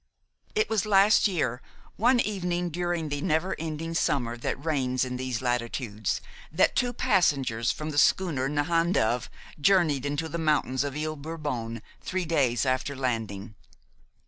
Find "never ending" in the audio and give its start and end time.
3.21-3.93